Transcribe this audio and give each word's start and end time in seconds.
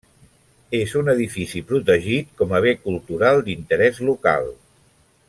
És 0.77 0.93
un 1.01 1.11
edifici 1.13 1.61
protegit 1.73 2.33
com 2.41 2.57
a 2.61 2.63
bé 2.67 2.75
cultural 2.87 3.47
d'interès 3.51 4.05
local. 4.09 4.53